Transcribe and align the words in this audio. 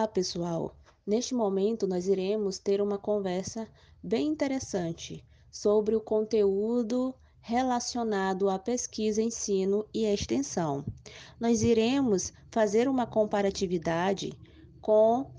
Olá, 0.00 0.08
pessoal! 0.08 0.74
Neste 1.06 1.34
momento, 1.34 1.86
nós 1.86 2.08
iremos 2.08 2.58
ter 2.58 2.80
uma 2.80 2.96
conversa 2.96 3.68
bem 4.02 4.28
interessante 4.28 5.22
sobre 5.50 5.94
o 5.94 6.00
conteúdo 6.00 7.14
relacionado 7.42 8.48
à 8.48 8.58
pesquisa, 8.58 9.20
ensino 9.20 9.84
e 9.92 10.06
extensão. 10.06 10.86
Nós 11.38 11.60
iremos 11.60 12.32
fazer 12.50 12.88
uma 12.88 13.06
comparatividade 13.06 14.32
com 14.80 15.30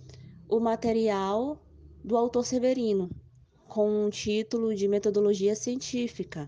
o 0.48 0.60
material 0.60 1.58
do 2.04 2.16
autor 2.16 2.46
Severino, 2.46 3.10
com 3.68 4.06
o 4.06 4.12
título 4.12 4.76
de 4.76 4.88
Metodologia 4.88 5.56
Científica. 5.56 6.48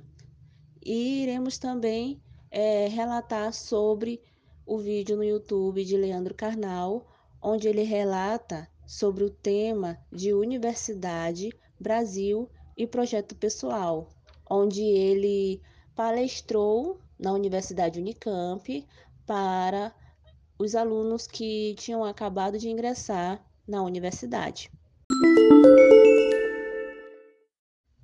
E 0.85 1.23
iremos 1.23 1.57
também 1.57 2.21
é, 2.51 2.87
relatar 2.89 3.51
sobre 3.53 4.21
o 4.67 4.77
vídeo 4.77 5.17
no 5.17 5.23
YouTube 5.23 5.83
de 5.83 5.97
Leandro 5.97 6.35
Carnal, 6.35 7.07
onde 7.43 7.67
ele 7.67 7.83
relata 7.83 8.69
sobre 8.87 9.25
o 9.25 9.29
tema 9.29 9.99
de 10.09 10.33
Universidade, 10.33 11.49
Brasil 11.77 12.49
e 12.77 12.87
Projeto 12.87 13.35
Pessoal, 13.35 14.09
onde 14.49 14.81
ele 14.81 15.61
palestrou 15.93 16.99
na 17.19 17.33
Universidade 17.33 17.99
Unicamp 17.99 18.87
para 19.25 19.93
os 20.57 20.73
alunos 20.73 21.27
que 21.27 21.75
tinham 21.75 22.05
acabado 22.05 22.57
de 22.57 22.69
ingressar 22.69 23.45
na 23.67 23.83
universidade. 23.83 24.71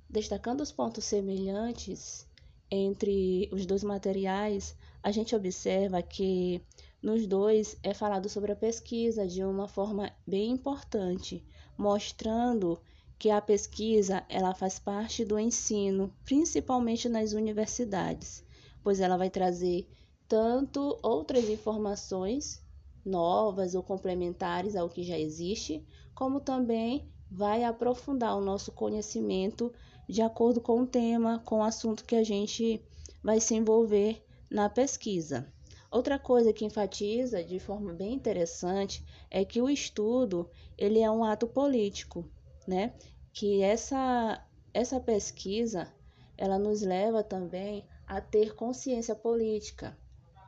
Destacando 0.08 0.60
os 0.60 0.72
pontos 0.72 1.04
semelhantes 1.04 2.26
entre 2.70 3.48
os 3.52 3.64
dois 3.64 3.82
materiais, 3.82 4.76
a 5.02 5.10
gente 5.10 5.34
observa 5.34 6.02
que 6.02 6.62
nos 7.02 7.26
dois 7.26 7.76
é 7.82 7.94
falado 7.94 8.28
sobre 8.28 8.52
a 8.52 8.56
pesquisa 8.56 9.26
de 9.26 9.42
uma 9.42 9.66
forma 9.66 10.12
bem 10.26 10.50
importante, 10.50 11.44
mostrando 11.76 12.80
que 13.18 13.30
a 13.30 13.40
pesquisa 13.40 14.24
ela 14.28 14.54
faz 14.54 14.78
parte 14.78 15.24
do 15.24 15.38
ensino, 15.38 16.14
principalmente 16.24 17.08
nas 17.08 17.32
universidades, 17.32 18.44
pois 18.82 19.00
ela 19.00 19.16
vai 19.16 19.30
trazer 19.30 19.88
tanto 20.28 20.98
outras 21.02 21.48
informações 21.48 22.62
novas 23.04 23.74
ou 23.74 23.82
complementares 23.82 24.76
ao 24.76 24.88
que 24.88 25.02
já 25.02 25.18
existe, 25.18 25.84
como 26.14 26.40
também 26.40 27.10
vai 27.30 27.64
aprofundar 27.64 28.36
o 28.36 28.40
nosso 28.40 28.72
conhecimento 28.72 29.72
de 30.08 30.22
acordo 30.22 30.60
com 30.60 30.80
o 30.80 30.86
tema, 30.86 31.40
com 31.44 31.58
o 31.58 31.62
assunto 31.62 32.04
que 32.04 32.16
a 32.16 32.24
gente 32.24 32.82
vai 33.22 33.40
se 33.40 33.54
envolver 33.54 34.24
na 34.50 34.68
pesquisa. 34.68 35.52
Outra 35.90 36.18
coisa 36.18 36.52
que 36.52 36.64
enfatiza 36.64 37.42
de 37.42 37.58
forma 37.58 37.92
bem 37.92 38.14
interessante 38.14 39.04
é 39.28 39.44
que 39.44 39.60
o 39.60 39.68
estudo 39.68 40.48
ele 40.78 41.00
é 41.00 41.10
um 41.10 41.24
ato 41.24 41.48
político, 41.48 42.24
né? 42.66 42.94
Que 43.32 43.62
essa 43.62 44.46
essa 44.72 45.00
pesquisa 45.00 45.92
ela 46.38 46.58
nos 46.58 46.80
leva 46.82 47.24
também 47.24 47.84
a 48.06 48.20
ter 48.20 48.54
consciência 48.54 49.14
política. 49.14 49.98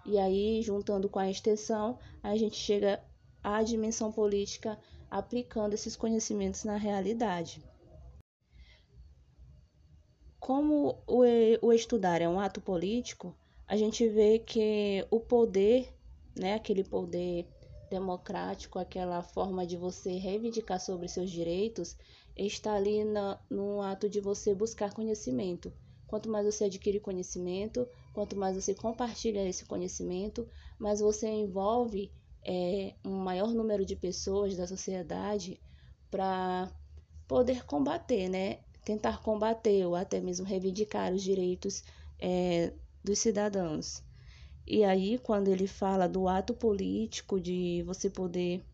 E 0.06 0.18
aí, 0.18 0.62
juntando 0.62 1.08
com 1.08 1.18
a 1.18 1.30
extensão, 1.30 1.98
a 2.22 2.36
gente 2.36 2.56
chega 2.56 3.02
à 3.42 3.62
dimensão 3.62 4.10
política 4.10 4.78
aplicando 5.10 5.74
esses 5.74 5.94
conhecimentos 5.94 6.64
na 6.64 6.76
realidade. 6.76 7.62
Como 10.40 10.98
o, 11.06 11.72
estudar 11.72 12.20
é 12.20 12.28
um 12.28 12.40
ato 12.40 12.60
político, 12.60 13.36
a 13.72 13.76
gente 13.76 14.06
vê 14.06 14.38
que 14.38 15.02
o 15.10 15.18
poder, 15.18 15.88
né, 16.36 16.52
aquele 16.52 16.84
poder 16.84 17.48
democrático, 17.88 18.78
aquela 18.78 19.22
forma 19.22 19.66
de 19.66 19.78
você 19.78 20.18
reivindicar 20.18 20.78
sobre 20.78 21.08
seus 21.08 21.30
direitos, 21.30 21.96
está 22.36 22.74
ali 22.74 23.02
na, 23.02 23.40
no 23.48 23.80
ato 23.80 24.10
de 24.10 24.20
você 24.20 24.54
buscar 24.54 24.92
conhecimento. 24.92 25.72
Quanto 26.06 26.28
mais 26.28 26.44
você 26.44 26.64
adquire 26.64 27.00
conhecimento, 27.00 27.88
quanto 28.12 28.36
mais 28.36 28.62
você 28.62 28.74
compartilha 28.74 29.48
esse 29.48 29.64
conhecimento, 29.64 30.46
mais 30.78 31.00
você 31.00 31.26
envolve 31.28 32.12
é, 32.46 32.94
um 33.02 33.16
maior 33.16 33.54
número 33.54 33.86
de 33.86 33.96
pessoas 33.96 34.54
da 34.54 34.66
sociedade 34.66 35.58
para 36.10 36.70
poder 37.26 37.64
combater, 37.64 38.28
né? 38.28 38.58
Tentar 38.84 39.22
combater 39.22 39.86
ou 39.86 39.96
até 39.96 40.20
mesmo 40.20 40.44
reivindicar 40.44 41.10
os 41.10 41.22
direitos 41.22 41.82
é, 42.20 42.70
dos 43.02 43.18
cidadãos. 43.18 44.02
E 44.66 44.84
aí, 44.84 45.18
quando 45.18 45.48
ele 45.48 45.66
fala 45.66 46.08
do 46.08 46.28
ato 46.28 46.54
político, 46.54 47.40
de 47.40 47.82
você 47.84 48.08
poder 48.08 48.64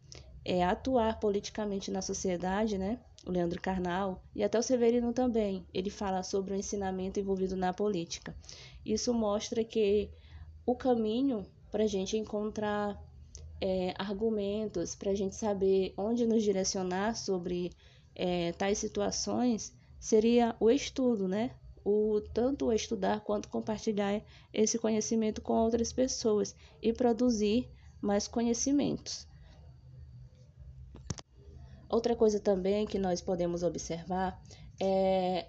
é, 0.45 0.65
atuar 0.65 1.19
politicamente 1.19 1.91
na 1.91 2.03
sociedade, 2.03 2.79
né? 2.79 2.99
O 3.27 3.31
Leandro 3.31 3.61
Carnal 3.61 4.23
e 4.35 4.43
até 4.43 4.59
o 4.59 4.63
Severino 4.63 5.13
também, 5.13 5.67
ele 5.75 5.91
fala 5.91 6.23
sobre 6.23 6.55
o 6.55 6.57
ensinamento 6.57 7.19
envolvido 7.19 7.57
na 7.57 7.73
política. 7.73 8.35
Isso 8.85 9.13
mostra 9.13 9.65
que 9.65 10.11
o 10.65 10.75
caminho 10.75 11.45
para 11.71 11.85
a 11.85 11.87
gente 11.87 12.17
encontrar 12.17 12.99
é, 13.61 13.93
argumentos, 13.99 14.95
para 14.95 15.11
a 15.11 15.15
gente 15.15 15.35
saber 15.35 15.93
onde 15.97 16.27
nos 16.27 16.43
direcionar 16.43 17.17
sobre 17.17 17.73
é, 18.15 18.53
tais 18.53 18.79
situações, 18.79 19.75
seria 19.99 20.55
o 20.61 20.71
estudo, 20.71 21.29
né? 21.29 21.51
O 21.89 22.21
tanto 22.21 22.71
estudar 22.71 23.21
quanto 23.21 23.49
compartilhar 23.49 24.23
esse 24.53 24.79
conhecimento 24.79 25.41
com 25.41 25.55
outras 25.55 25.91
pessoas 25.91 26.55
e 26.83 26.93
produzir 26.93 27.71
mais 27.99 28.29
conhecimentos. 28.29 29.27
Outra 31.89 32.15
coisa 32.15 32.39
também 32.39 32.87
que 32.87 32.99
nós 32.99 33.23
podemos 33.23 33.63
observar 33.63 34.39
é 34.79 35.49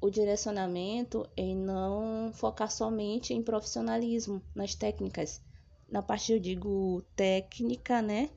o 0.00 0.10
direcionamento 0.10 1.28
em 1.36 1.54
não 1.56 2.32
focar 2.32 2.70
somente 2.70 3.32
em 3.32 3.40
profissionalismo, 3.40 4.42
nas 4.52 4.74
técnicas. 4.74 5.40
Na 5.88 6.02
parte 6.02 6.32
eu 6.32 6.40
digo 6.40 7.02
técnica, 7.14 8.02
né? 8.02 8.30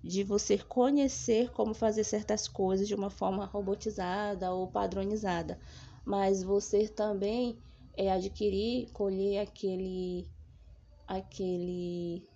De 0.00 0.22
você 0.22 0.56
conhecer 0.56 1.50
como 1.50 1.74
fazer 1.74 2.04
certas 2.04 2.46
coisas 2.46 2.86
de 2.86 2.94
uma 2.94 3.10
forma 3.10 3.44
robotizada 3.44 4.52
ou 4.52 4.68
padronizada, 4.68 5.58
mas 6.04 6.42
você 6.42 6.88
também 6.88 7.58
é 7.96 8.10
adquirir, 8.10 8.90
colher 8.92 9.40
aquele 9.40 10.26
aquele 11.06 12.26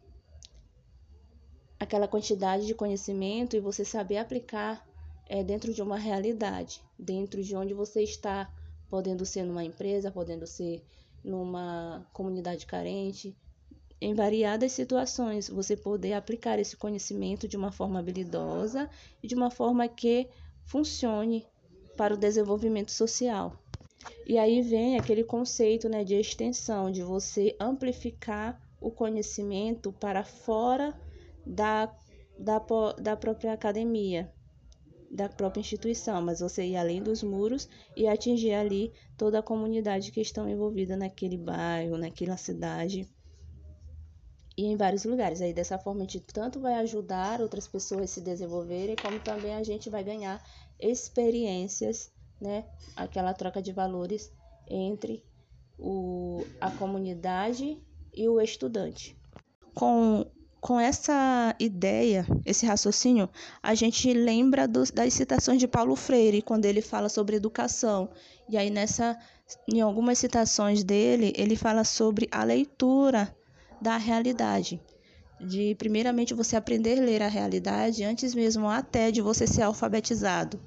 aquela 1.78 2.08
quantidade 2.08 2.66
de 2.66 2.74
conhecimento 2.74 3.56
e 3.56 3.60
você 3.60 3.84
saber 3.84 4.18
aplicar 4.18 4.86
é, 5.28 5.42
dentro 5.42 5.72
de 5.72 5.82
uma 5.82 5.98
realidade, 5.98 6.82
dentro 6.98 7.42
de 7.42 7.54
onde 7.54 7.74
você 7.74 8.02
está, 8.02 8.50
podendo 8.88 9.26
ser 9.26 9.44
numa 9.44 9.64
empresa, 9.64 10.10
podendo 10.10 10.46
ser 10.46 10.82
numa 11.22 12.06
comunidade 12.12 12.66
carente, 12.66 13.36
em 14.00 14.14
variadas 14.14 14.72
situações, 14.72 15.48
você 15.48 15.76
poder 15.76 16.12
aplicar 16.12 16.58
esse 16.58 16.76
conhecimento 16.76 17.48
de 17.48 17.56
uma 17.56 17.72
forma 17.72 17.98
habilidosa 17.98 18.88
e 19.22 19.26
de 19.26 19.34
uma 19.34 19.50
forma 19.50 19.88
que 19.88 20.28
funcione 20.64 21.46
para 21.96 22.14
o 22.14 22.16
desenvolvimento 22.16 22.90
social. 22.90 23.52
E 24.26 24.38
aí 24.38 24.62
vem 24.62 24.96
aquele 24.96 25.24
conceito 25.24 25.88
né, 25.88 26.04
de 26.04 26.14
extensão, 26.14 26.90
de 26.90 27.02
você 27.02 27.56
amplificar 27.58 28.60
o 28.80 28.90
conhecimento 28.90 29.92
para 29.92 30.22
fora 30.24 30.94
da, 31.44 31.92
da, 32.38 32.60
da 33.00 33.16
própria 33.16 33.52
academia, 33.52 34.32
da 35.10 35.28
própria 35.28 35.60
instituição, 35.60 36.20
mas 36.20 36.40
você 36.40 36.64
ir 36.64 36.76
além 36.76 37.02
dos 37.02 37.22
muros 37.22 37.68
e 37.96 38.06
atingir 38.06 38.52
ali 38.52 38.92
toda 39.16 39.38
a 39.38 39.42
comunidade 39.42 40.10
que 40.12 40.20
estão 40.20 40.48
envolvida 40.48 40.96
naquele 40.96 41.38
bairro, 41.38 41.96
naquela 41.96 42.36
cidade 42.36 43.08
e 44.56 44.64
em 44.64 44.76
vários 44.76 45.04
lugares. 45.04 45.40
Aí 45.40 45.52
dessa 45.52 45.78
forma 45.78 46.00
a 46.00 46.02
gente 46.02 46.20
tanto 46.20 46.58
vai 46.60 46.74
ajudar 46.74 47.40
outras 47.40 47.68
pessoas 47.68 48.02
a 48.02 48.06
se 48.06 48.20
desenvolverem, 48.20 48.96
como 48.96 49.20
também 49.20 49.54
a 49.54 49.62
gente 49.62 49.90
vai 49.90 50.02
ganhar 50.02 50.42
experiências 50.80 52.10
né, 52.40 52.64
aquela 52.94 53.32
troca 53.32 53.62
de 53.62 53.72
valores 53.72 54.32
entre 54.68 55.22
o, 55.78 56.44
a 56.60 56.70
comunidade 56.70 57.78
e 58.14 58.28
o 58.28 58.40
estudante. 58.40 59.16
Com, 59.74 60.26
com 60.60 60.80
essa 60.80 61.54
ideia, 61.60 62.26
esse 62.44 62.66
raciocínio, 62.66 63.28
a 63.62 63.74
gente 63.74 64.12
lembra 64.12 64.66
dos, 64.66 64.90
das 64.90 65.12
citações 65.12 65.58
de 65.58 65.68
Paulo 65.68 65.94
Freire, 65.94 66.42
quando 66.42 66.64
ele 66.64 66.80
fala 66.80 67.08
sobre 67.08 67.36
educação. 67.36 68.08
E 68.48 68.56
aí, 68.56 68.70
nessa, 68.70 69.18
em 69.68 69.80
algumas 69.80 70.18
citações 70.18 70.82
dele, 70.82 71.32
ele 71.36 71.56
fala 71.56 71.84
sobre 71.84 72.28
a 72.30 72.42
leitura 72.42 73.34
da 73.80 73.96
realidade. 73.96 74.80
De, 75.40 75.74
primeiramente, 75.76 76.34
você 76.34 76.56
aprender 76.56 76.98
a 76.98 77.02
ler 77.04 77.22
a 77.22 77.28
realidade 77.28 78.04
antes 78.04 78.34
mesmo 78.34 78.68
até 78.68 79.10
de 79.10 79.20
você 79.20 79.46
ser 79.46 79.62
alfabetizado 79.62 80.60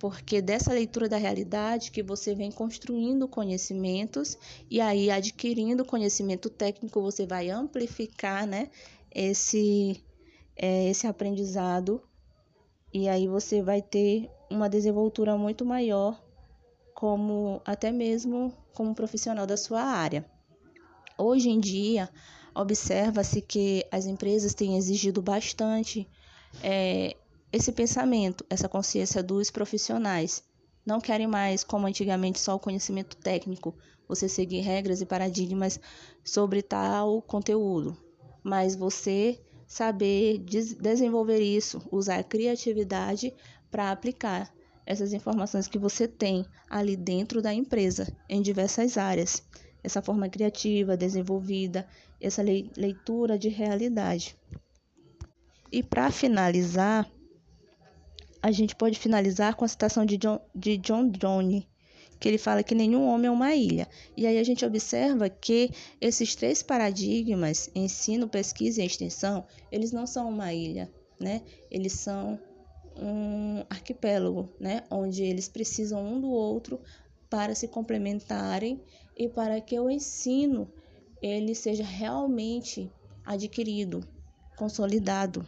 porque 0.00 0.40
dessa 0.40 0.72
leitura 0.72 1.08
da 1.10 1.18
realidade 1.18 1.90
que 1.90 2.02
você 2.02 2.34
vem 2.34 2.50
construindo 2.50 3.28
conhecimentos 3.28 4.38
e 4.70 4.80
aí 4.80 5.10
adquirindo 5.10 5.84
conhecimento 5.84 6.48
técnico 6.48 7.02
você 7.02 7.26
vai 7.26 7.50
amplificar 7.50 8.46
né, 8.46 8.70
esse, 9.14 10.02
é, 10.56 10.88
esse 10.88 11.06
aprendizado 11.06 12.02
E 12.92 13.08
aí 13.08 13.28
você 13.28 13.62
vai 13.62 13.82
ter 13.82 14.30
uma 14.50 14.68
desenvoltura 14.68 15.36
muito 15.36 15.64
maior 15.64 16.20
como 16.94 17.60
até 17.64 17.92
mesmo 17.92 18.52
como 18.74 18.94
profissional 18.94 19.46
da 19.46 19.56
sua 19.56 19.82
área. 19.82 20.24
Hoje 21.16 21.50
em 21.50 21.60
dia, 21.60 22.08
observa-se 22.60 23.40
que 23.40 23.84
as 23.90 24.06
empresas 24.06 24.54
têm 24.54 24.76
exigido 24.76 25.22
bastante 25.22 26.08
é, 26.62 27.16
esse 27.52 27.72
pensamento, 27.72 28.44
essa 28.48 28.68
consciência 28.68 29.22
dos 29.22 29.50
profissionais. 29.50 30.42
Não 30.84 31.00
querem 31.00 31.26
mais, 31.26 31.64
como 31.64 31.86
antigamente, 31.86 32.38
só 32.38 32.54
o 32.54 32.60
conhecimento 32.60 33.16
técnico, 33.16 33.74
você 34.08 34.28
seguir 34.28 34.60
regras 34.60 35.00
e 35.00 35.06
paradigmas 35.06 35.78
sobre 36.24 36.62
tal 36.62 37.22
conteúdo, 37.22 37.96
mas 38.42 38.74
você 38.74 39.40
saber 39.66 40.38
desenvolver 40.80 41.40
isso, 41.40 41.80
usar 41.92 42.18
a 42.18 42.24
criatividade 42.24 43.32
para 43.70 43.92
aplicar 43.92 44.52
essas 44.84 45.12
informações 45.12 45.68
que 45.68 45.78
você 45.78 46.08
tem 46.08 46.44
ali 46.68 46.96
dentro 46.96 47.40
da 47.40 47.54
empresa, 47.54 48.12
em 48.28 48.42
diversas 48.42 48.98
áreas. 48.98 49.44
Essa 49.82 50.02
forma 50.02 50.28
criativa, 50.28 50.96
desenvolvida, 50.96 51.86
essa 52.20 52.42
leitura 52.42 53.38
de 53.38 53.48
realidade. 53.48 54.36
E 55.72 55.82
para 55.82 56.10
finalizar, 56.10 57.10
a 58.42 58.50
gente 58.50 58.74
pode 58.74 58.98
finalizar 58.98 59.54
com 59.54 59.64
a 59.64 59.68
citação 59.68 60.04
de 60.04 60.16
John, 60.16 60.40
de 60.54 60.76
John 60.78 61.08
Donne, 61.08 61.68
que 62.18 62.28
ele 62.28 62.38
fala 62.38 62.62
que 62.62 62.74
nenhum 62.74 63.08
homem 63.08 63.28
é 63.28 63.30
uma 63.30 63.54
ilha. 63.54 63.88
E 64.16 64.26
aí 64.26 64.38
a 64.38 64.44
gente 64.44 64.64
observa 64.64 65.28
que 65.28 65.70
esses 66.00 66.34
três 66.34 66.62
paradigmas, 66.62 67.70
ensino, 67.74 68.28
pesquisa 68.28 68.82
e 68.82 68.86
extensão, 68.86 69.46
eles 69.72 69.92
não 69.92 70.06
são 70.06 70.28
uma 70.28 70.52
ilha, 70.52 70.90
né? 71.18 71.42
Eles 71.70 71.94
são 71.94 72.38
um 72.96 73.64
arquipélago, 73.70 74.50
né? 74.60 74.82
Onde 74.90 75.22
eles 75.22 75.48
precisam 75.48 76.04
um 76.04 76.20
do 76.20 76.30
outro 76.30 76.80
para 77.30 77.54
se 77.54 77.68
complementarem 77.68 78.82
e 79.16 79.28
para 79.28 79.60
que 79.60 79.78
o 79.78 79.88
ensino 79.88 80.70
ele 81.22 81.54
seja 81.54 81.84
realmente 81.84 82.92
adquirido, 83.24 84.06
consolidado, 84.56 85.46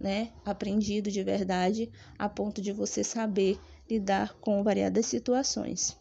né? 0.00 0.32
Aprendido 0.44 1.10
de 1.10 1.22
verdade 1.22 1.92
a 2.18 2.28
ponto 2.28 2.62
de 2.62 2.72
você 2.72 3.04
saber 3.04 3.60
lidar 3.88 4.34
com 4.40 4.62
variadas 4.64 5.06
situações. 5.06 5.96